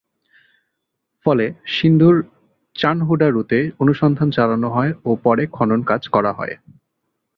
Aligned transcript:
ফলে 1.25 1.45
সিন্ধুর 1.65 2.15
চানহুডারোতে 2.75 3.59
অনুসন্ধান 3.79 4.27
চালানো 4.31 4.67
হয় 4.69 4.91
ও 5.05 5.11
পরে 5.23 5.43
খনন 5.51 5.79
কাজ 5.83 6.01
করা 6.07 6.31
হয়। 6.33 6.55